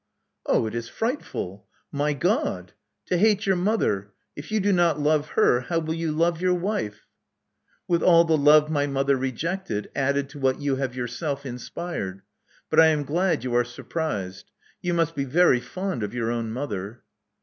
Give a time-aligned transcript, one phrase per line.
[0.47, 1.67] 0h, it is frightful.
[1.91, 2.73] My God!
[3.05, 4.13] To hate your mother!
[4.35, 5.59] I f you do no t lov^ ,h.er*.
[5.61, 6.99] how w^ll y^n Invg _'your wife?*'^ ^.''
[7.87, 12.23] With all the love my mother rejected, added to what ^^ ^f^ have yourself inspired.
[12.71, 14.45] But I am glad you are sur prised.
[14.81, 17.03] You must be very fond of your own mother.